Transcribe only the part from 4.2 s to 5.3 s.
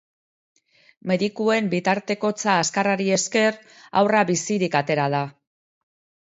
bizirik atera da.